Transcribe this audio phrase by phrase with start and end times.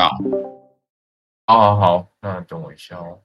[0.00, 0.10] 啊，
[1.46, 3.22] 好好，那等我一下哦。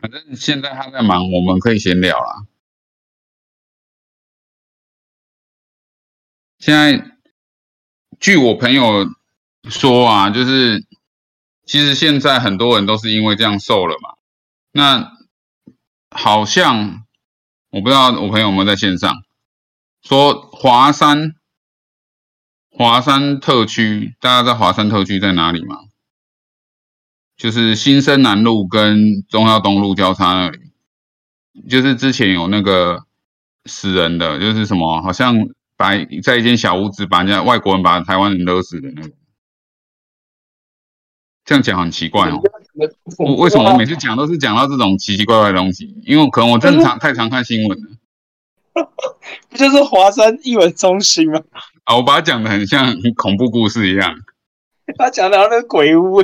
[0.00, 2.46] 反正现在他在忙，我们可以闲聊啦。
[6.58, 7.16] 现在，
[8.18, 9.06] 据我朋友
[9.64, 10.86] 说啊，就是
[11.64, 14.16] 其实现在很多人都是因为这样瘦了嘛。
[14.72, 15.18] 那
[16.10, 17.06] 好像
[17.70, 19.24] 我不知道我朋友有没有在线上
[20.02, 21.34] 说华山，
[22.80, 25.76] 华山特区，大家知道华山特区在哪里吗？
[27.36, 30.58] 就是新生南路跟中央东路交叉那里，
[31.68, 33.04] 就是之前有那个
[33.66, 35.36] 死人的，就是什么，好像
[35.76, 35.90] 把
[36.22, 39.10] 在一间小屋子把人家外国人把台湾人勒死的那个。
[41.44, 42.40] 这样讲很奇怪哦，
[43.18, 46.00] 我为什么我每次讲都是讲到这种奇奇怪怪的东西？
[46.06, 47.90] 因为可能我真的常太常看新闻了。
[49.50, 51.42] 不就是华山艺文中心吗？
[51.90, 54.14] 啊，我把它讲的很像恐怖故事一样。
[54.96, 56.22] 他讲的那个鬼屋。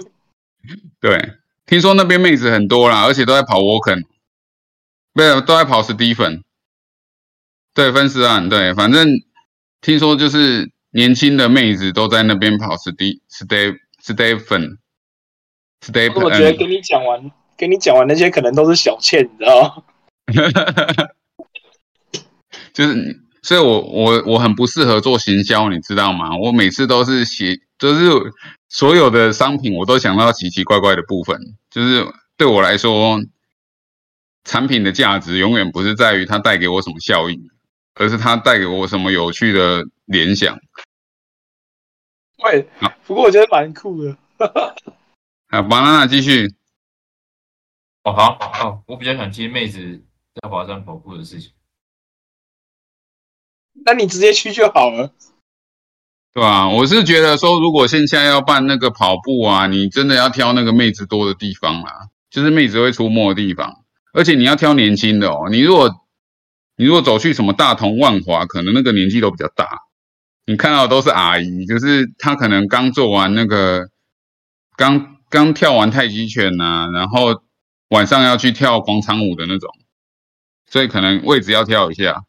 [1.00, 1.33] 对，
[1.67, 4.05] 听说那边妹子很多啦，而且都在跑 Walken，
[5.12, 6.42] 没有都在跑 Stephen，
[7.75, 9.09] 对，分尸案，对，反正
[9.81, 14.77] 听说就是年轻的妹子都在那边跑 Ste Ste Stephen
[15.81, 16.22] Stephen。
[16.22, 19.83] 我觉得跟你讲完，跟你讲完那些可能都是小倩，你知道吗？
[22.72, 26.37] 就是，所以我我我很不适合做行销，你知道吗？
[26.37, 28.11] 我每次都是写，就是。
[28.69, 32.05] 所有的商品我都想到奇奇怪怪的部分，就是
[32.37, 33.17] 对我来说，
[34.43, 37.41] 产品的价值永远不是在于它带给我什么效益，
[37.95, 40.59] 而是它带给我什么有趣的联想。
[42.43, 42.69] 喂，
[43.06, 44.19] 不过我觉得蛮酷的。
[45.49, 46.53] 好，巴娜娜继续。
[48.03, 50.03] 哦，好，好，我比较想接妹子
[50.35, 51.53] 在华山跑步的事情。
[53.87, 55.15] 那你直接去就好了。
[56.35, 56.69] 对吧？
[56.69, 63.73] 我是觉得说，如果线下要办那个跑步啊，你真的要挑那个妹子多的地方啦，就是妹子会出没的地方，
[64.13, 65.49] 而且你要挑年轻的哦。
[65.51, 65.91] 你如果
[66.77, 69.79] 你如果走去什么大同万华，可能那个年纪都比较大，
[70.45, 73.89] 你看到的都是阿姨，就是她可能刚做完那个，
[74.77, 77.41] 刚刚跳完太极拳呐，然后
[77.89, 79.71] 晚上要去跳广场舞的那种，
[80.71, 82.25] 所以可能位置要挑一下。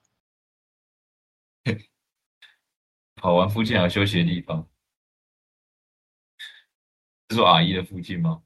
[3.18, 4.66] 跑完附近还有休息的地方，
[7.30, 8.42] 是说阿姨的附近吗？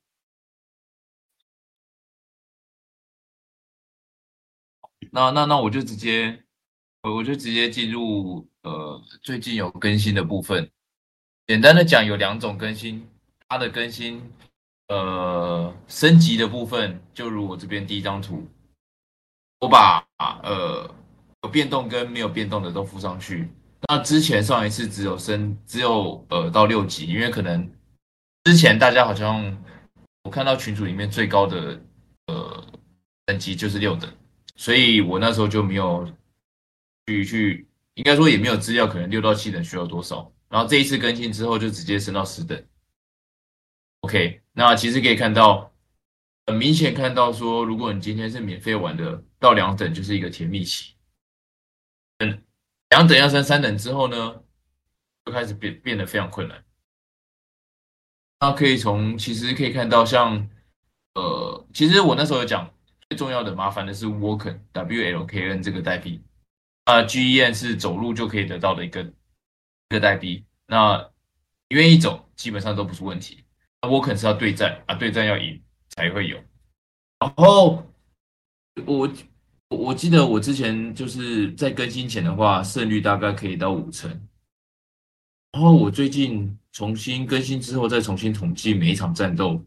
[5.12, 6.42] 那那那我就直接，
[7.02, 10.72] 我我就直接进入呃最近有更新的部分。
[11.48, 13.06] 简单的讲，有两种更新，
[13.50, 14.24] 它的更新
[14.88, 18.48] 呃升级的部分，就如我这边第一张图，
[19.60, 20.90] 我把呃
[21.44, 23.50] 有变动跟没有变动的都附上去。
[23.88, 27.70] 那之前上一次只有升，只有呃到六级，因为可能
[28.44, 29.64] 之前大家好像
[30.24, 31.82] 我看到群组里面最高的
[32.28, 32.66] 呃
[33.26, 34.10] 等级就是六等，
[34.56, 36.08] 所以我那时候就没有
[37.08, 40.32] 去去，应该说也没有资料，可能六到七等需要多少。
[40.48, 42.62] 然后这一次更新之后就直接升到十等。
[44.02, 45.74] OK，那其实可以看到，
[46.46, 50.94] 很明显看到说，如果你今天是免费玩的，到两等就是一个甜蜜期。
[52.92, 54.44] 两等要升三等之后呢，
[55.26, 56.64] 就开始变变得非常困难。
[58.40, 60.50] 那可以从其实可以看到，像
[61.16, 62.70] 呃，其实我那时候有讲，
[63.10, 66.22] 最重要的麻烦的是 Walken W L K N 这个代币
[66.84, 69.14] 啊，G E N 是走路就可以得到的一个一
[69.90, 70.46] 个代币。
[70.68, 71.10] 那
[71.70, 73.46] 愿意走，基本上都不是问题。
[73.82, 76.38] 那 Walken 是要对战啊，对战要赢才会有。
[77.20, 77.90] 然后
[78.86, 79.10] 我。
[79.72, 84.12] 我记得我之前就是在更新前的话，胜率大概可以到五成。
[85.54, 89.66] 然后我最近重新更新之后，再重新统计每一场战斗，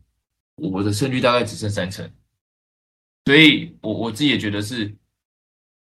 [0.57, 2.09] 我的胜率大概只剩三成。
[3.25, 4.95] 所以，我我自己也觉得是，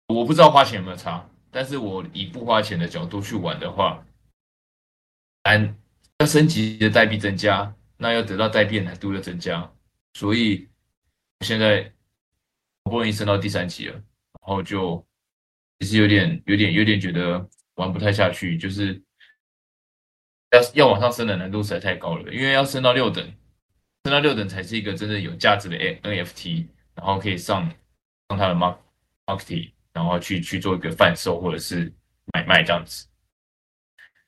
[0.07, 4.05] 我不知道花钱有没有差，但是我以不花钱的角度去玩的话，
[5.43, 5.77] 按
[6.19, 9.71] 要升级的代币增加，那要得到代币难度的增加，
[10.13, 10.67] 所以
[11.45, 11.93] 现在
[12.83, 14.03] 好不容易升到第三级了。
[14.41, 15.05] 然后就
[15.79, 19.01] 其实有点、有点、有点觉得玩不太下去，就是
[20.51, 23.23] 要要往上升的难度实在太高了，因为要升到六等，
[24.03, 27.69] 升到六等才是一个真正有价值的 NFT，然后可以上
[28.29, 28.77] 上它的 Mark
[29.25, 31.93] Market，然后去去做一个贩售或者是
[32.33, 33.07] 买卖这样子。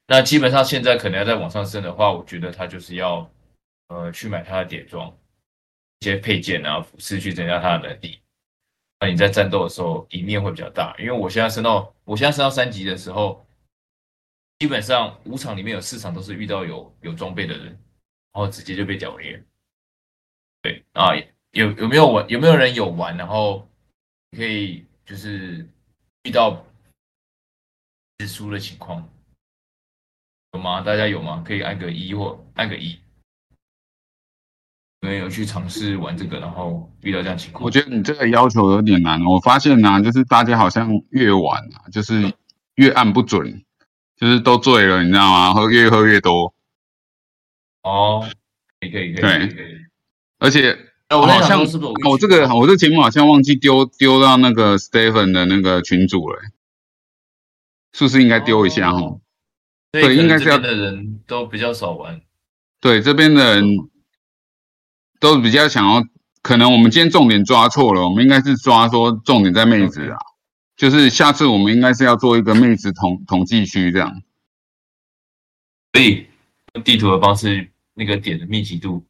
[0.07, 3.29] 那基本上现在可能要再往上升的话，我觉得它就是要
[3.87, 5.09] 呃去买它的点装
[5.99, 8.20] 一些配件啊，服饰去增加它的能力。
[9.01, 13.43] 那你在战斗的时候赢面会比较大，因为我现在升到我现在升到三级的时候，
[14.59, 19.43] 基本上五场里面有四场都是遇到有有装备的人，然后直接就被屌虐。
[20.61, 21.15] 对啊，
[21.53, 22.29] 有有没有玩？
[22.29, 23.17] 有没有人有玩？
[23.17, 23.67] 然后
[24.37, 25.67] 可以就是
[26.21, 26.63] 遇到
[28.27, 29.09] 输的情况
[30.51, 30.81] 有吗？
[30.81, 31.43] 大家有吗？
[31.43, 33.00] 可以按个一或按个一。
[35.01, 37.63] 有没有去尝试玩这个，然后遇到这样情况？
[37.65, 39.19] 我觉得你这个要求有点难。
[39.25, 42.31] 我发现呢，就是大家好像越玩啊，就是
[42.75, 43.63] 越按不准，
[44.15, 45.53] 就是都醉了，你知道吗？
[45.55, 46.53] 喝越喝越多。
[47.81, 48.23] 哦，
[48.79, 49.65] 可以可以可以可以。
[50.37, 50.77] 而且
[51.09, 56.39] 我好像是不是我这个我这节目好像忘记丢丢到那个 Stephen 的那个群组了，
[57.93, 59.17] 是不是应该丢一下哈？
[59.91, 62.21] 对，应该是要的人都比较少玩。
[62.79, 63.89] 对，这边的人。
[65.21, 66.03] 都比较想要，
[66.41, 70.17] 可能我们今天重点抓错了，我们应该是抓说重点在妹子啊，
[70.75, 74.23] 就是下次我们应该是要做一个妹子统统计区这样，
[75.93, 76.25] 所以
[76.73, 79.05] 用地图的方式那个点的密集度，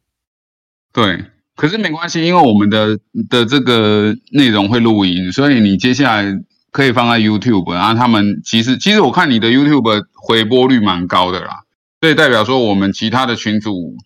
[0.92, 1.24] 对，
[1.56, 2.98] 可是没关系，因为我们的
[3.30, 6.38] 的这个内容会录音，所以你接下来
[6.70, 11.62] 可以放在 YouTube，然后他们其实其实我看你的 YouTube 回播率蛮高的啦，
[12.02, 13.96] 所以代表说我们其他的群主。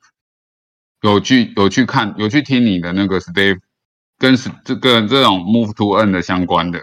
[1.11, 3.59] 有去有去看有去听你的那个 stay
[4.19, 6.81] 跟这个这种 move to n 的相关的，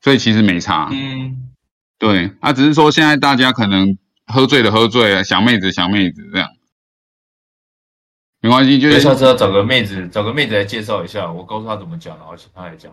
[0.00, 0.88] 所以其实没差。
[0.92, 1.50] 嗯，
[1.98, 6.48] 对，啊，只是说现在大家可能喝醉的喝醉了，想妹子想妹子这样，
[8.40, 12.92] 没关系，就是下次要找个妹子找个妹子来介绍一下，我告诉他怎么讲，然后请他来讲。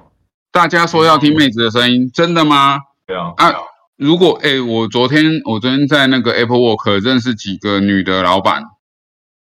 [0.51, 2.79] 大家说要听妹子的声音，真的吗？
[3.05, 3.33] 对啊。
[3.37, 3.53] 啊，
[3.95, 8.63] 如果哎，我昨天我昨天在那个 Apple Work 认识几个女的老板。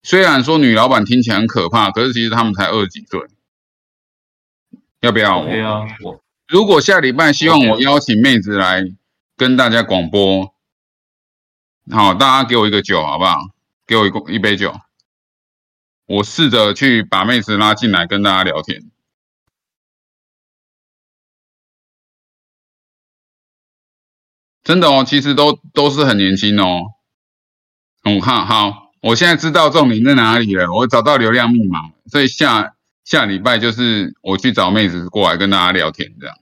[0.07, 3.21] 虽然说女老板听起来很可怕，可是其实他们才二十几岁。
[5.01, 5.45] 要不要？
[5.45, 8.85] 对啊，我如果下礼拜希望我邀请妹子来
[9.37, 10.55] 跟大家广播，
[11.91, 13.37] 好，大家给我一个酒好不好？
[13.85, 14.79] 给我一一杯酒，
[16.07, 18.89] 我试着去把妹子拉进来跟大家聊天。
[24.63, 26.93] 真的哦，其实都都是很年轻哦。
[28.05, 28.86] 嗯，好好。
[29.07, 32.75] 我现在知道重点在哪里了，我找到流量密码，所以下
[33.05, 36.37] 下礼拜就是我去找妹子过来跟大家聊天这样。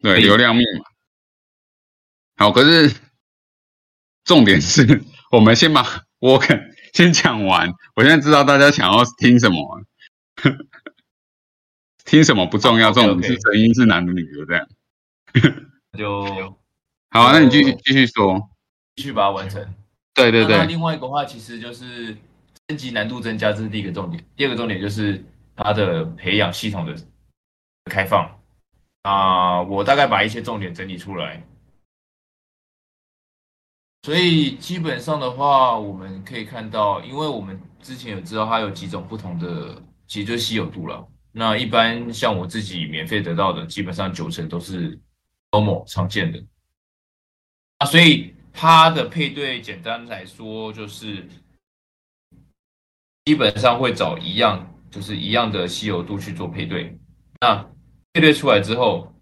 [0.00, 0.86] 对，流量密码。
[2.38, 2.96] 好，可是
[4.24, 5.84] 重点是 我们先把
[6.20, 7.70] 我肯先讲完。
[7.94, 9.84] 我现在知道大家想要听什么，
[12.06, 14.66] 听什么不重要，重点是声音是男的女的这样。
[15.98, 16.58] 就
[17.10, 18.48] 好，那你继续继续说，
[18.94, 19.62] 继续把它完成。
[20.16, 22.16] 对对对，另外一个话其实就是
[22.68, 24.24] 升级难度增加，这是第一个重点。
[24.34, 25.22] 第二个重点就是
[25.54, 26.96] 它的培养系统的
[27.90, 28.26] 开放
[29.02, 31.46] 啊，我大概把一些重点整理出来。
[34.04, 41.06] 所以基本上的话，我们可以看到，因为我们之前有知道它有几种不同的，其实就稀有度了。
[41.30, 44.98] 那一般像我自己免费得到的，基本上九成都是
[45.50, 46.42] normal 常见的
[47.76, 48.34] 啊，所以。
[48.58, 51.28] 它的配对简单来说就是
[53.26, 56.98] 基本上会找一样，就是一样的稀有度去做配对。
[57.42, 57.62] 那
[58.14, 59.14] 配对出来之后，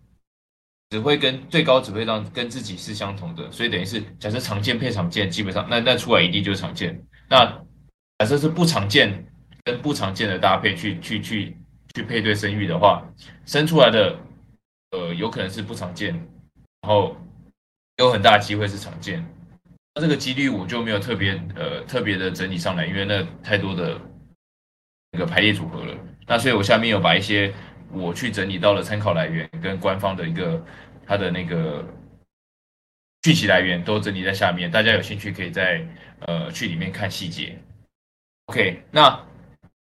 [0.91, 7.05] 只会跟最高只会让跟自己是相同的，所以等于是假设常见配常见，基本上那那出来一定就是常见。
[7.29, 7.45] 那
[8.21, 9.27] 假设是不常见
[9.65, 11.57] 跟不常见的搭配去去去
[11.97, 13.03] 去配对生育的话，
[13.47, 14.17] 生出来的
[14.93, 16.15] 呃有可能是不常见，
[16.83, 17.17] 然后。
[17.99, 19.25] 有很大机会是常见，
[19.95, 24.01] 那这个几率我就没有特别呃特别的整理上来，因为那太多的
[25.13, 25.95] 那个排列组合了。
[26.27, 27.55] 那所以我下面有把一些
[27.93, 30.61] 我去整理到的参考来源跟官方的一个
[31.07, 31.87] 它的那个
[33.23, 35.87] 具体来源都整理在下面，大家有兴趣可以在
[36.27, 37.57] 呃去里面看细节。
[38.47, 39.09] OK，那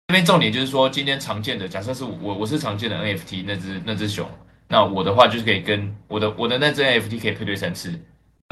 [0.08, 4.30] 这边重点就是说，今天常见的假设是我我是常见的 NFT 那只那只熊。
[4.68, 7.92] 那我的话就是可以跟我的我的那只 NFT 可以配对三次，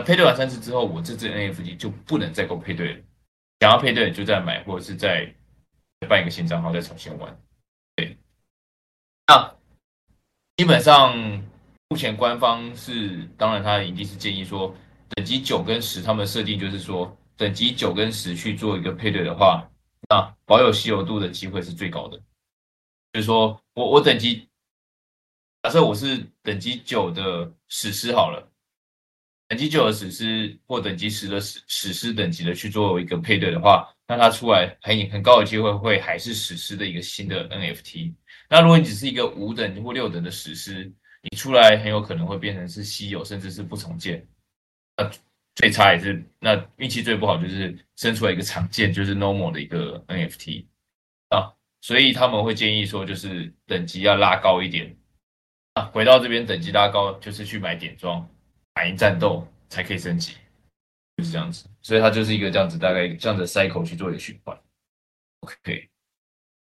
[0.06, 3.00] 配对完三次之后，我这只 NFT 就不能再给我配对了。
[3.60, 5.34] 想要配对就再买，或者是再
[6.08, 7.39] 办一个新账号再重新玩。
[7.96, 8.15] 对，
[9.25, 9.56] 那
[10.58, 11.18] 基本上
[11.89, 14.75] 目前官方是，当然他一定是建议说，
[15.10, 19.68] 等级九跟十，他们设定就是说，等级九跟十去做一个配对的话，
[20.10, 22.18] 那保有稀有度的机会是最高的。
[23.13, 24.48] 就是说我我等级。
[25.63, 28.51] 假设我是等级九的史诗好了，
[29.48, 38.13] 等级九的史诗或等级十的史史诗等级的去做一个配对的话，那它出来很很高的机会会还是史诗的一个新的 NFT。
[38.50, 40.91] 那如果你只是一个五等或六等的史诗，
[41.22, 44.27] 你出来很有可能会变成是稀有甚至是不重建。
[44.98, 45.10] 那
[45.56, 50.65] 最差也是那运气最不好就是生出来一个常见就是 normal 的一个 NFT
[51.30, 54.98] 啊，所以他们会建议说就是等级要拉高一点
[55.74, 58.28] 啊，回到这边等级拉高就是去买点装，
[58.74, 60.34] 打赢战斗才可以升级，
[61.16, 64.60] 就是这样子，所以它就是一个这样子大概这样的 cycle 去做一个循环。
[65.40, 65.90] OK，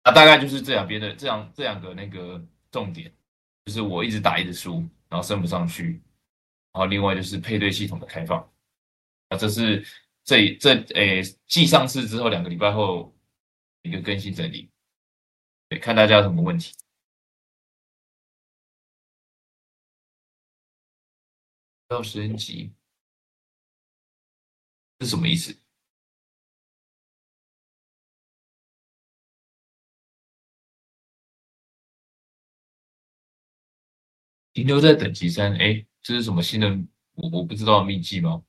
[0.04, 3.12] 那大概就是这两边的这样这两个那个重点，
[3.64, 6.02] 就是我一直打一直输，然后升不上去，
[6.72, 8.40] 然后另外就是配对系统的开放。
[9.28, 9.86] 啊，这是
[10.24, 13.16] 这这诶，继上市之后两个礼拜后
[13.82, 14.68] 一个更新整理，
[15.68, 16.74] 对，看大家有什么问题。
[21.88, 22.74] 要升级
[25.00, 25.56] 是什么意思？
[34.52, 36.66] 停留在等级三，哎，这是什么新的？
[37.12, 38.42] 我我不知道秘籍吗？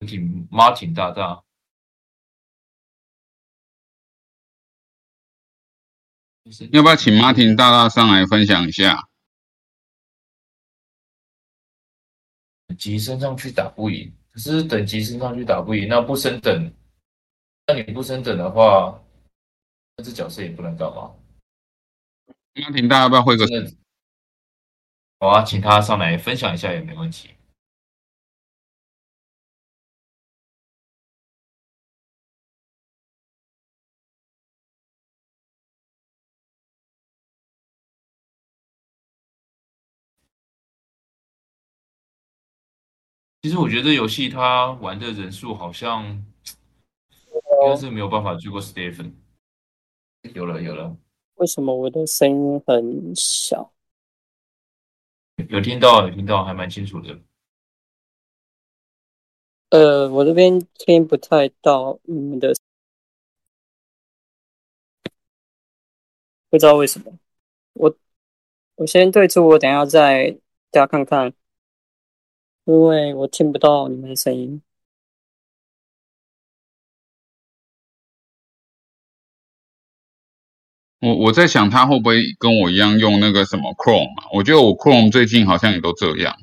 [0.00, 1.44] 挺 Martin 大大，
[6.72, 9.09] 要不要请 Martin 大大上来分享一下？
[12.76, 16.72] 级升上去打不赢，可是等级升上去打不赢，那不升等，
[17.66, 19.00] 那你不升等的话，
[19.96, 21.10] 那这角色也不能干嘛
[22.54, 23.46] ？Martin 大家要不要会个？
[25.18, 27.30] 好啊，请他上来分享一下也没问题。
[43.50, 49.12] 其实我觉得游戏它玩的人数好像应该是没有办法追过 Stephen。
[50.34, 50.96] 有了有了，
[51.34, 53.72] 为什么我的声音很小？
[55.48, 57.18] 有听到有听到，还蛮清楚的。
[59.70, 62.54] 呃，我这边听不太到你们的，
[66.48, 67.18] 不知道为什么。
[67.72, 67.96] 我
[68.76, 70.38] 我先退出，我等下再
[70.70, 71.34] 加看看。
[72.70, 74.62] 因为我听不到你们的声音。
[81.00, 84.28] 我我在想，他会不会跟我一样用那个什么 Chrome 啊？
[84.32, 86.36] 我觉得我 Chrome 最近好像也都这样，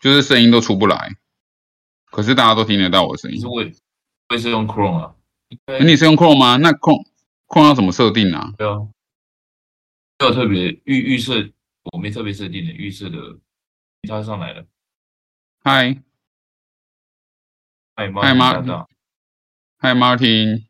[0.00, 1.12] 就是声音都出不来，
[2.10, 3.38] 可是大家都听得到我的声音。
[3.38, 3.62] 是我，
[4.30, 5.14] 我是用 Chrome 啊。
[5.84, 6.56] 你是用 Chrome 吗？
[6.56, 7.06] 那 Chrome
[7.46, 8.52] Chrome 要怎么设定啊？
[8.58, 8.88] 对啊，
[10.18, 11.48] 没有特别预预设，
[11.92, 13.18] 我没特别设定的预设的，
[14.08, 14.66] 它上来了。
[15.66, 15.96] 嗨，
[17.96, 18.86] 嗨，Martin，
[19.78, 20.64] 嗨，Martin，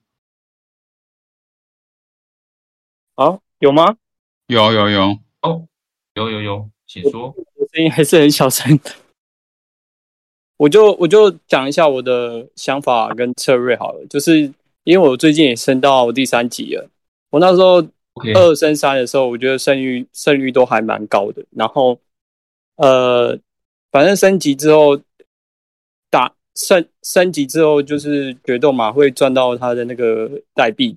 [3.17, 3.97] 好，有吗？
[4.47, 5.67] 有有有，哦，
[6.15, 7.35] 有有有，请说。
[7.73, 8.79] 声音还是很小声。
[10.59, 14.43] 我就我就讲一下我的想法跟策略好了，就是
[14.85, 16.89] 因为我最近也升到第三级了，
[17.31, 17.85] 我那时候
[18.37, 21.99] 二升三的时候，我觉得胜率胜率都还蛮高的，然后
[22.77, 23.37] 呃。
[23.95, 25.01] 反正升级之后，
[26.11, 30.97] 打升升级之后就是决斗嘛，会赚到他的那个代币。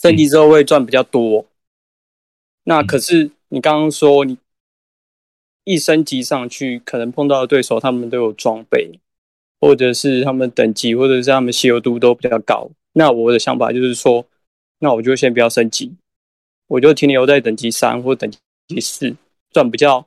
[0.00, 1.44] 升级之后会赚比较多。
[2.62, 4.38] 那可是你刚刚说你
[5.64, 9.00] 一升级上去，可能碰到的对手他们都有装备，
[9.60, 12.70] 或者是他们等级，或者是他们稀有度都比较高。
[12.92, 14.24] 那我的想法就是说，
[14.78, 15.92] 那我就先不要升级，
[16.68, 19.16] 我就停留在等级三或等级四，
[19.50, 20.06] 赚比较。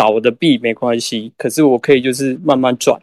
[0.00, 2.98] 少的币没关系，可是我可以就是慢慢赚，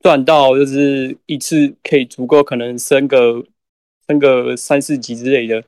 [0.00, 3.46] 赚到就是一次可以足够，可能升个
[4.08, 5.62] 升个三四级之类的。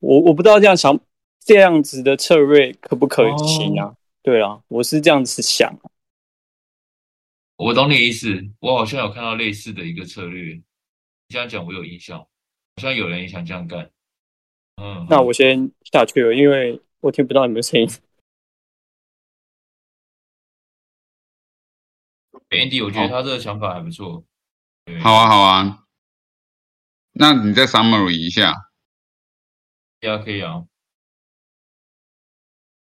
[0.00, 1.00] 我我不知道这样想
[1.40, 3.96] 这样子的策略可不可行啊？
[4.22, 5.74] 对啊，我是这样子想。
[7.56, 10.52] 我懂你意思，我好像有看到类似的一个策略。
[10.52, 10.62] 你
[11.30, 12.28] 这样讲我有印象，好
[12.82, 13.90] 像有人也想这样干。
[14.76, 17.88] 嗯，那我先下去了，因为我听不到你们声音。
[22.52, 24.24] Andy，我觉得他这个想法还不错。
[25.00, 25.78] 好啊，好啊。
[27.14, 28.52] 那你再 summary 一下。
[30.00, 30.62] 可以啊，可以啊。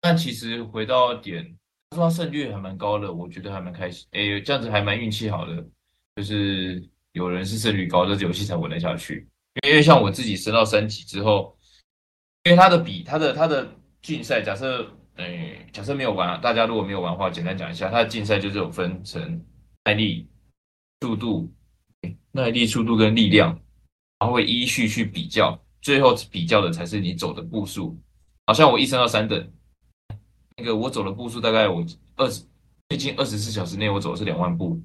[0.00, 1.56] 但其实回到点，
[1.90, 4.08] 他说他胜率还蛮高的，我觉得还蛮开心。
[4.12, 5.64] 哎，这样子还蛮运气好的，
[6.16, 9.28] 就是有人是胜率高，这游戏才稳得下去。
[9.66, 11.56] 因为像我自己升到三级之后，
[12.44, 13.72] 因为他的比他的他的
[14.02, 19.44] 竞赛，假设哎，假设没有玩，大家如果没有玩的话，简单讲一下，他的竞赛就是有分成。
[19.84, 20.28] 耐力、
[21.00, 21.52] 速度、
[22.32, 23.48] 耐力、速度跟力量，
[24.18, 27.98] 然后会依序去比较，最后比较的才是你走的步数。
[28.46, 29.52] 好像我一升到三等，
[30.56, 31.84] 那个我走的步数大概我
[32.16, 32.44] 二十
[32.88, 34.80] 最近二十四小时内我走的是两万步，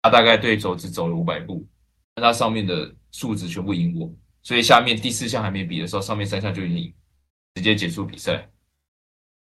[0.00, 1.66] 他大概对手只走了五百步，
[2.16, 4.10] 那他上面的数值全部赢我，
[4.42, 6.94] 所以下面第四项还没比的时候，上面三项就已经
[7.54, 8.50] 直接结束比赛。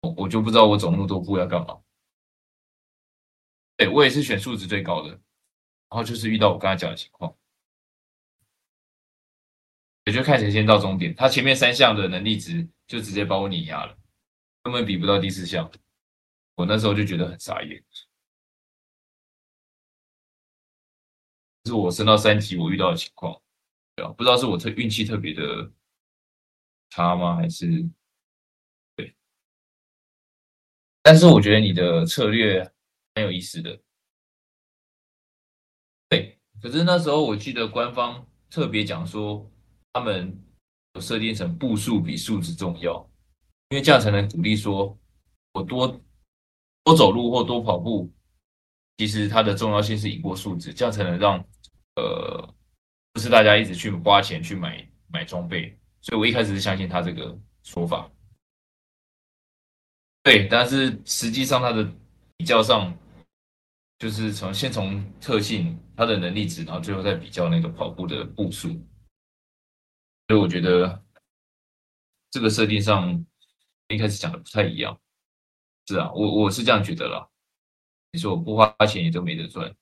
[0.02, 1.78] 我我就不知道我走那么多步要干嘛。
[3.76, 5.20] 对我也是选数值最高的，然
[5.90, 7.36] 后就是遇到我刚才讲的情况，
[10.04, 11.14] 也就看谁先到终点。
[11.14, 13.98] 他前面三项的能力值就直接把我碾压了，
[14.62, 15.70] 根本比不到第四项。
[16.54, 17.84] 我那时候就觉得很傻眼，
[21.64, 23.42] 是我升到三级我遇到的情况，
[23.96, 25.72] 对啊，不知道是我特运气特别的
[26.90, 27.66] 差吗，还是
[28.94, 29.16] 对？
[31.02, 32.72] 但是我觉得你的策略
[33.14, 33.80] 很有意思的，
[36.08, 36.38] 对。
[36.62, 39.50] 可是那时候我记得官方特别讲说，
[39.92, 40.36] 他们
[40.94, 43.08] 有设定成步数比数值重要，
[43.70, 44.98] 因为这样才能鼓励说
[45.52, 46.00] 我多。
[46.86, 48.12] 多走路或多跑步，
[48.98, 51.42] 其实它的重要性是赢过数值，这样才能让
[51.96, 52.54] 呃，
[53.10, 55.74] 不是大家一直去花钱去买买装备。
[56.02, 58.12] 所以我一开始是相信他这个说法，
[60.22, 61.90] 对，但是实际上它的
[62.36, 62.94] 比较上，
[64.04, 68.68] 就是从先从特性、它的能力值，然后最后再比较那个跑步的步数。
[70.28, 71.02] 所以我觉得
[72.30, 73.24] 这个设定上
[73.88, 75.00] 一开始讲的不太一样。
[75.86, 77.26] 是啊，我我是这样觉得啦。
[78.12, 79.74] 你说我不花钱也都没得赚，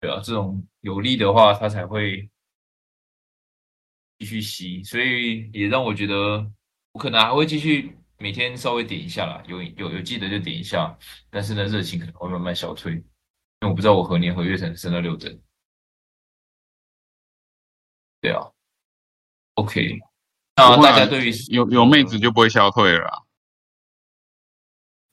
[0.00, 2.28] 对啊，这种有利的话，他才会
[4.18, 6.52] 继续吸，所以也让我觉得
[6.90, 10.96] 我可能还会继续每天稍微点一下啦，有有有记得就点一下，
[11.30, 13.04] 但是呢，热情可能会慢慢消退，因
[13.62, 15.40] 为我不知道我何年何月才能升到六等。
[18.20, 18.40] 对啊
[19.54, 19.98] ，OK，
[20.56, 23.26] 那大家对于有有妹子就不会消退了。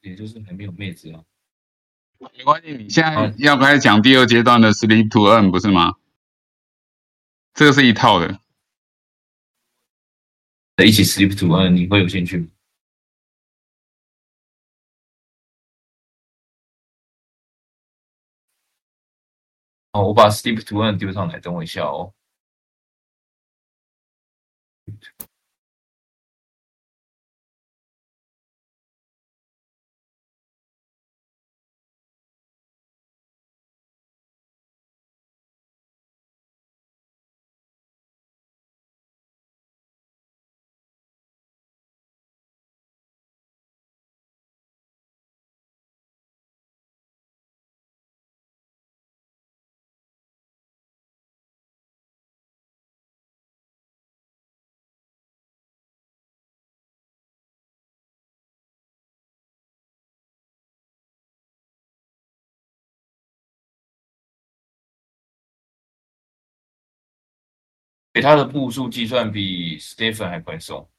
[0.01, 1.23] 也就是还没有妹子啊，
[2.37, 5.97] 没关系，你现在要开始讲第二阶段的 sleep to earn 不是吗？
[7.53, 8.39] 这个是一套的，
[10.85, 12.47] 一起 sleep to earn 你会有兴趣吗？
[19.93, 22.13] 哦，我把 sleep to earn 丢上来，等我一下哦。
[68.13, 70.89] 给他的步数计算比 Stephen 还快松，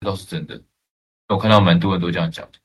[0.00, 0.62] 这倒是真的。
[1.28, 2.58] 我看到蛮多人都这样讲的。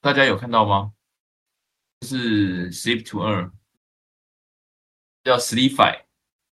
[0.00, 0.94] 大家有看到吗？
[2.06, 3.52] 是 Sleep to Earn，
[5.24, 6.04] 叫 Sleepify，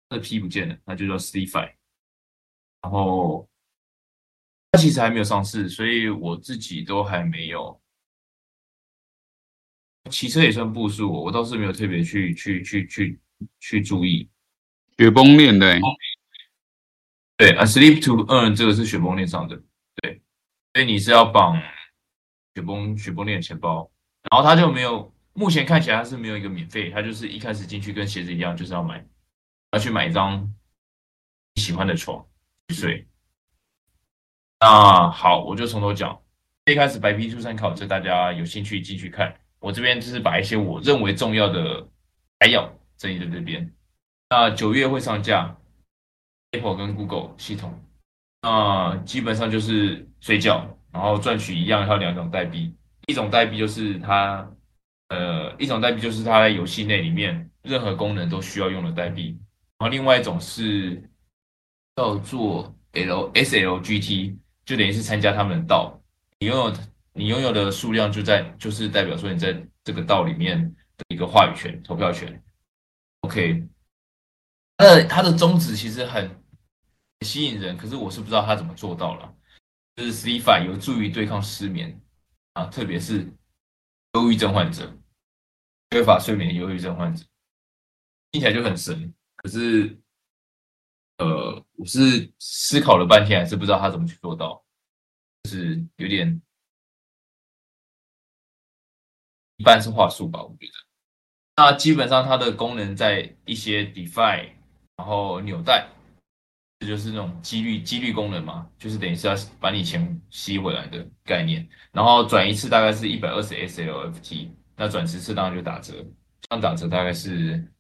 [0.09, 1.75] 它的 P 不见了，那就叫 Sleepify，
[2.83, 3.50] 然后。
[4.73, 7.81] 它其实还没有上市，所以我自己都还没有。
[10.11, 13.21] 骑车也算步数，我倒是没有特别去去去去
[13.61, 14.29] 去注意。
[14.99, 15.79] 雪崩链的，
[17.37, 19.57] 对啊，Sleep to Earn 这个是雪崩链上的，
[19.97, 20.21] 对，
[20.75, 21.57] 所以你是要绑
[22.55, 23.91] 雪崩雪崩链钱包，
[24.31, 29.07] 然后它就没有，目前看起来它是没有一个免费，它就是一开始进去跟鞋子一样，就是要买，
[29.73, 30.53] 要去买一张
[31.57, 32.27] 喜欢的床
[32.69, 33.07] 去睡。
[34.61, 36.21] 那好，我就从头讲。
[36.67, 39.35] 一开始白皮书参考，这大家有兴趣进去看。
[39.59, 41.89] 我这边就是把一些我认为重要的
[42.39, 43.73] 摘要整理在这边。
[44.29, 45.57] 那九月会上架
[46.53, 47.75] Apple 跟 Google 系统。
[48.43, 52.75] 那基本上就是睡觉，然后赚取一样，还有两种代币。
[53.07, 54.47] 一种代币就是它，
[55.09, 59.37] 呃，一种代币就是它在游戏内里面任何功能都需要用的代币。
[59.79, 61.03] 然后另外一种是
[61.97, 64.37] 叫做 LSLGT。
[64.71, 66.01] 就等于是参加他们的道，
[66.39, 66.73] 你拥有
[67.13, 70.63] 你拥有的数量就在就是代表说你在这个道里面
[70.97, 72.41] 的一个话语权、投票权。
[73.23, 73.67] OK，
[74.79, 76.31] 那它的宗旨其实很
[77.23, 79.35] 吸引人，可是我是不知道他怎么做到了。
[79.97, 82.01] 就是 C f i 有助于对抗失眠
[82.53, 83.27] 啊，特别是
[84.13, 84.97] 忧郁症患者。
[85.91, 87.25] 缺乏睡眠的忧郁症患者，
[88.31, 89.13] 听起来就很神。
[89.35, 89.99] 可是，
[91.21, 94.65] 呃，我是思考了半天，还是不知道他怎么去做到，
[95.43, 96.41] 就是有点
[99.59, 100.73] 一般是话术吧，我觉得。
[101.57, 104.51] 那基本上它的功能在一些 DeFi，
[104.97, 105.87] 然后纽带。
[106.79, 111.69] 这就是那种几率几率功能嘛，就是等于是要把你钱吸回来的概念。
[111.93, 115.93] 然后转一次大概是一百二十 SLFT，那转十次当然就打折，
[116.41, 117.71] 这样打折大概是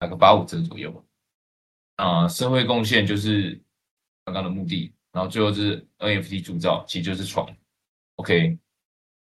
[0.00, 1.06] 打个八五折左右。
[2.00, 3.60] 啊，社会贡献就是
[4.24, 7.46] 刚刚的目的，然后最后是 NFT 铸造，其实就是床。
[8.16, 8.58] OK，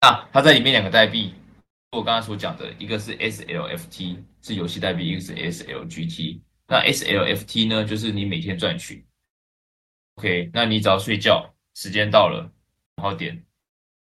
[0.01, 1.35] 那它在里面两个代币，
[1.93, 6.41] 我刚刚所讲的一个是 SLFT 是游戏代币，一个是 SLGT。
[6.67, 9.05] 那 SLFT 呢，就是你每天赚取
[10.17, 12.51] ，OK，那你只要睡觉，时间到了，
[12.97, 13.45] 然后点。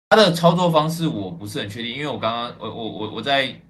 [0.10, 3.62] 它的操作方式我不是很确定，因为我刚刚我我我我在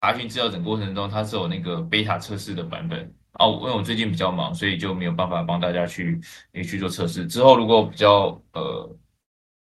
[0.00, 3.58] 查询资料整过程中，它是有那个 beta 测试的版本哦。
[3.62, 6.20] 因为我最近比较忙，所以就没有办法帮大家去
[6.64, 7.26] 去做测试。
[7.26, 8.96] 之后如果比较呃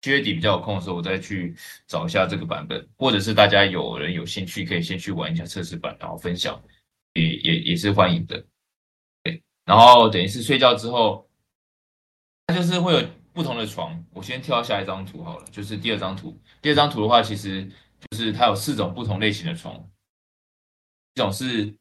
[0.02, 1.56] 七月底比较有空的时候，我再去
[1.88, 6.62] 找一下这个版本，或者是大家有人有兴趣，可以先去玩一下测试版，然后分享。
[7.14, 8.42] 也也也是欢迎的，
[9.22, 9.44] 对。
[9.66, 11.30] 然后等于是睡觉之后，
[12.48, 14.02] 它就是会有不同的床。
[14.14, 16.40] 我先跳下一张图好了，就是第二张图。
[16.62, 17.66] 第二张图的话，其实
[18.00, 19.76] 就是它有四种不同类型的床。
[21.16, 21.76] 一种是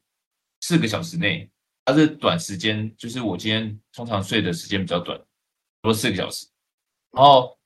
[0.59, 1.49] 四个小时内，
[1.85, 5.19] 它是短时间，就是我今天通常睡的时间比较短，
[5.81, 6.47] 多四个小时。
[7.11, 7.57] 然后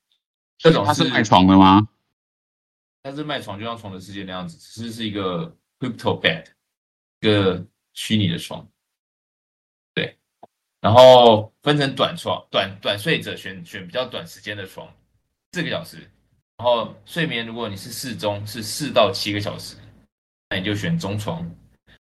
[0.57, 1.87] 这种它是卖床的吗？
[3.03, 6.45] 它是卖床，就像床的世界那样子，只是是一个 crypto bed。
[7.21, 8.67] 一个虚拟的床，
[9.95, 10.15] 对，
[10.79, 14.93] 然后分成短床、短短睡者选选比较短时间的床，
[15.53, 15.97] 四个小时，
[16.57, 19.75] 然后睡眠如果你是适中，是四到七个小时，
[20.49, 21.49] 那你就选中床。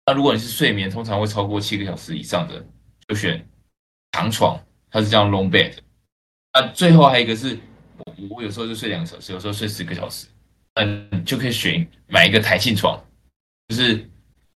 [0.07, 2.64] 那如果你是睡眠通常会超过七个小时以上的，
[3.09, 3.47] 就选
[4.12, 4.59] 长床，
[4.90, 5.75] 它是叫 long bed。
[6.55, 7.59] 那最后还有一个是，
[7.99, 10.27] 我我有时候就睡两个小时，有时候睡十个小时，
[10.75, 12.99] 嗯，就可以选买一个弹性床，
[13.69, 14.09] 就是。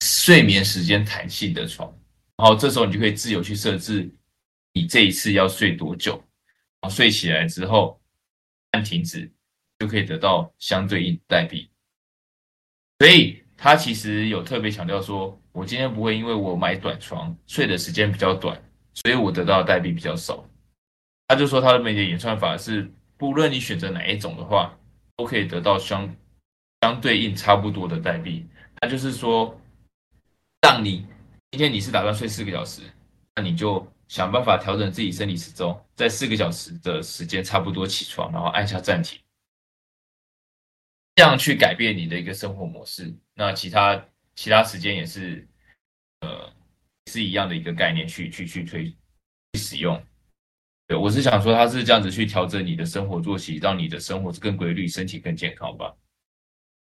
[0.00, 1.92] 睡眠时间弹性的床，
[2.36, 4.08] 然后这时候你就可以自由去设置
[4.72, 6.12] 你这一次要睡多久，
[6.80, 8.00] 然后睡起来之后
[8.70, 9.28] 按停止，
[9.76, 11.68] 就可以得到相对应代币。
[13.00, 18.58] 所以他其实有特别强调说，我今天不会因为我买短床睡的时间比较短，
[18.94, 20.42] 所以我得到的代币比较少。
[21.26, 24.74] 他就说他的每节演算法是，不论你选择哪一种的话，
[25.16, 26.08] 都可以得到相
[26.80, 28.46] 相对应差不多的代币。
[28.80, 29.54] 那就是说。
[30.60, 31.06] 让你
[31.52, 32.82] 今天你是打算睡四个小时，
[33.36, 39.18] 那你就想办法调整自己生理时钟，在四个小时的时间差不多起床，然后按下暂停，
[41.18, 43.12] 这样去改变你的一个生活模式。
[43.34, 45.44] 那其他其他时间也是，
[46.20, 46.52] 呃，
[47.06, 48.84] 是一样的一个概念去去去推
[49.52, 50.00] 去使用。
[50.86, 55.92] 对我是想说，它是这样子去调整你的生活作息，让你的生活更规律，身体更健康吧。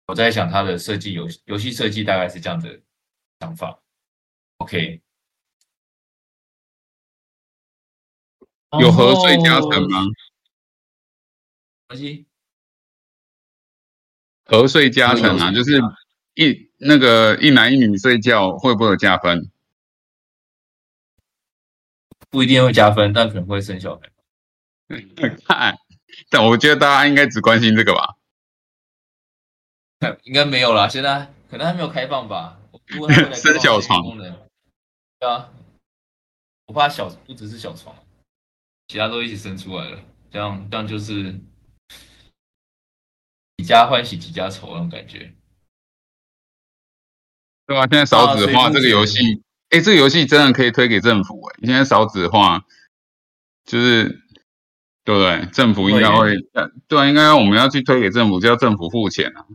[0.09, 2.79] 我在想它的设计游游戏设计大概是这样的。
[3.41, 3.79] 想法
[4.57, 5.03] ，OK，
[8.81, 10.07] 有合睡加成吗？
[11.87, 12.27] 何西，
[14.47, 15.79] 合睡加成啊，就是
[16.35, 19.51] 一那个一男一女睡觉会不会有加分？
[22.31, 24.11] 不一定会加分，但可能会生小孩。
[25.47, 25.77] 看，
[26.31, 28.17] 但我觉得大家应该只关心这个吧？
[30.25, 32.59] 应该没有啦，现在可能还没有开放吧。
[33.35, 35.51] 生小床，对啊，
[36.67, 37.97] 我怕小不只是小床，
[38.87, 39.99] 其他都一起生出来了，
[40.31, 41.35] 这样这样就是
[43.57, 45.33] 几家欢喜几家愁那种感觉，
[47.67, 52.65] 对啊，现在少子化这个游戏，哎，这个游戏真的可以推给政府哎，现在少子化
[53.65, 54.23] 就是
[55.05, 55.47] 对不对？
[55.53, 56.37] 政府应该会，
[56.87, 59.47] 对啊，应该我们要去推给政府，就要政府付钱啊。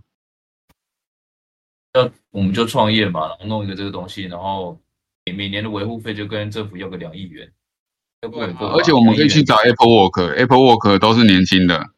[1.94, 4.80] 要我们就创业嘛，然后弄一个这个东西，然后
[5.26, 7.52] 每每年的维护费就跟政府要个两亿元，
[8.22, 11.90] 而且我们可以去找 Apple Work，Apple Work 都是年轻的，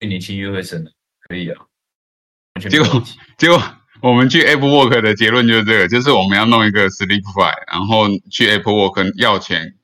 [0.00, 1.66] 越年轻约会生的，可以啊。
[2.70, 3.02] 结果
[3.36, 3.60] 结果
[4.00, 9.76] 我们去 Apple Work 的结论就是这个，就是我们要弄一个 Sleepify，然后去 Apple Work 要钱。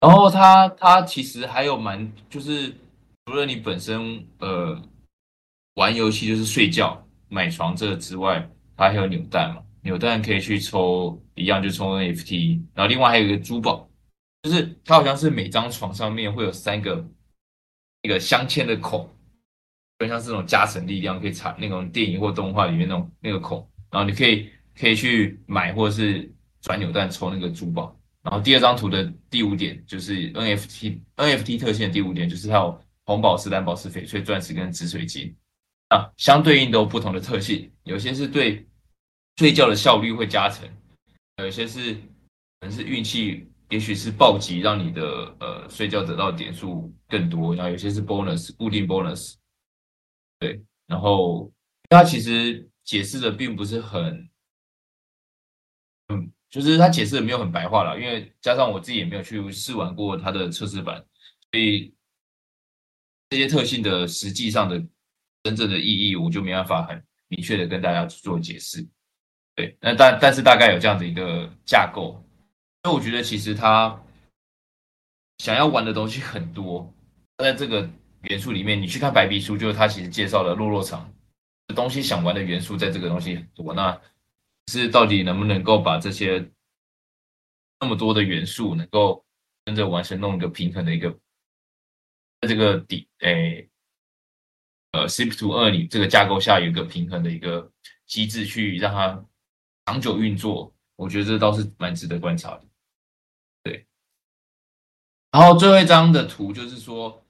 [0.00, 2.74] 然后它它其实还有蛮，就是
[3.24, 4.82] 除了你本身呃
[5.74, 13.88] 玩游戏就是睡觉买床这之外，它还有扭蛋嘛，扭蛋可以去抽一样就抽 NFT，然后另外还有一个珠宝，
[14.42, 17.04] 就是它好像是每张床上面会有三个
[18.02, 19.08] 那个镶嵌的孔，
[19.98, 23.58] 就像是那种加成力量可以插那种电影或动画里面那种那个孔，
[23.90, 26.28] 然后你可以可以去买或者是
[26.60, 27.96] 转扭蛋抽那个珠宝。
[28.22, 35.34] 然后第二张图的第五点就是 NFT NFT 特性的第五点，就是它有红宝石、蓝宝石、翡翠、钻石跟紫水晶
[35.88, 38.64] 啊，相对应都有不同的特性，有些是对
[39.38, 40.68] 睡觉的效率会加成，
[41.38, 45.02] 有些是可能是运气，也许是暴击让你的
[45.40, 49.36] 呃睡觉得到点数更多，然后有些是 bonus 固定 bonus，
[50.38, 51.50] 对，然后
[51.88, 54.28] 它其实解释的并不是很，
[56.08, 56.30] 嗯。
[56.50, 61.02] 就是他解释的没有很白话了，因为加上我自己也没有去试玩过它的测试版，
[61.50, 61.94] 所以
[63.30, 64.78] 这些特性的实际上的
[65.44, 68.86] 真正的意义，我就没办法很明确的跟大家去做解释。
[69.56, 72.21] 对，那但但是大概有这样的一个架构，
[72.82, 74.00] 所以我觉得其实他
[75.38, 76.92] 想要玩的东西很多，
[77.38, 77.88] 在这个
[78.22, 81.12] 元素里面，你去看白皮书，就是他其实介绍了落落场
[81.74, 84.00] 东西，想玩的元素在这个东西很多，那。
[84.68, 86.48] 是到底能不能够把这些
[87.80, 89.26] 那么多的元素能够
[89.64, 91.10] 跟着完成弄一个平衡的一个，
[92.40, 93.68] 在这个底诶
[94.92, 97.70] 呃 C P two 二里这个架构下有一个平衡的一个
[98.06, 99.26] 机制去让它
[99.86, 102.64] 长久运作，我觉得这倒是蛮值得观察的。
[105.32, 107.20] 然后最后一张的图就是说，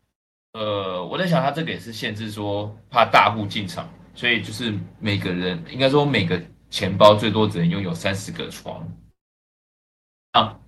[0.52, 6.38] 呃，我在想它这个也是限制说怕大户进场，所以就是每个人应该说每个。
[6.72, 8.90] 钱包最多只能拥有三十个床
[10.30, 10.58] 啊，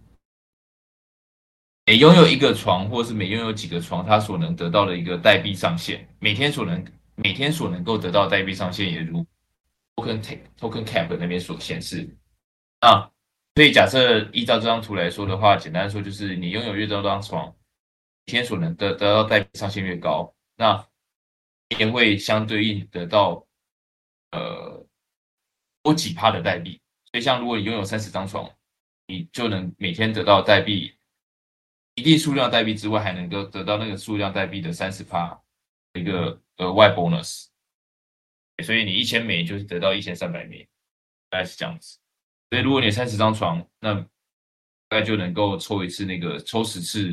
[1.87, 9.25] 每拥有一个床，或是每拥有几个床，它所能得到的一个代币上限，每天所能每天所能够得到代币上限，也如
[9.97, 10.20] token
[10.61, 12.07] token cap 那边所显示
[12.81, 13.11] 啊。
[13.54, 17.54] 所以假设依照这张图来说的话，简单说就是你拥有越多张床，
[18.24, 20.86] 天所能得得到代币上限越高，那
[21.78, 23.46] 也会相对应得到
[24.32, 24.86] 呃。
[25.84, 26.80] 多几趴的代币，
[27.12, 28.50] 所以像如果你拥有三十张床，
[29.06, 30.96] 你就能每天得到代币
[31.94, 35.38] 一定数量代币之外，还能够得到那个数量代币的三十趴
[35.92, 37.48] 一个额外 bonus。
[38.64, 40.66] 所以你一千枚就是得到一千三百枚，
[41.28, 41.98] 大概是这样子。
[42.54, 43.94] 所以如果你三十张床，那
[44.88, 47.08] 大概就能够抽一次那个抽十次。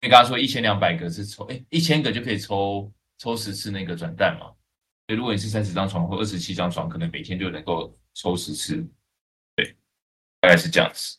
[0.00, 4.46] 你刚刚说一千两百个是抽，哎，一千个就可以抽抽十次那个转蛋嘛？
[4.46, 8.76] 所以，如果你是三十张床或二十七张床，可能每天就能够抽十次，
[9.56, 9.76] 对，
[10.40, 11.18] 大概是这样子。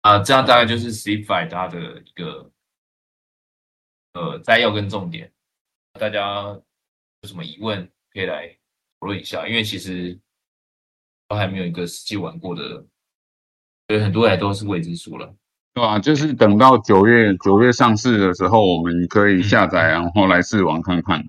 [0.00, 2.50] 啊，这样大概就是 C Five 它的一个
[4.14, 5.32] 呃摘要跟重点。
[5.92, 6.42] 大家
[7.20, 8.48] 有什么疑问可以来
[8.98, 10.18] 讨论一下，因为其实
[11.28, 12.62] 都还没有一个实际玩过的，
[13.86, 15.34] 所以很多还都是未知数了，
[15.74, 15.98] 对啊？
[15.98, 21.22] 就是等到九月九月上市的时候，我们可以下载， 然后来试玩看看。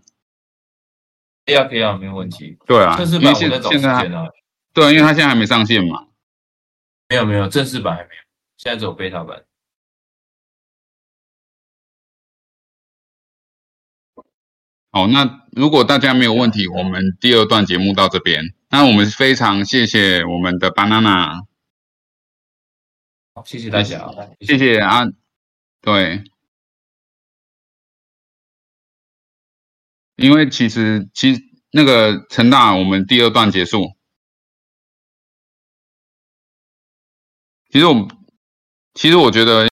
[1.46, 2.58] 可以啊，可以啊，没有问题。
[2.66, 4.28] 对啊，正式版我在找时间啊。
[4.74, 6.08] 对，因为它现在还没上线嘛。
[7.10, 8.22] 没有没有，正式版还没有，
[8.58, 9.44] 现在只有 beta 版。
[14.92, 18.56] 好，那如果大家没有问题，我们第二段节目到这边。
[18.72, 21.46] 那我们非常谢谢我们的 banana。
[23.36, 24.10] 好，谢谢大家，
[24.42, 25.06] 谢谢啊，
[25.82, 26.24] 对。
[30.16, 33.94] 因为其实，其实那个陈大，我们第二段结束。
[37.70, 38.08] 其实我，
[38.96, 39.68] 其实我觉得。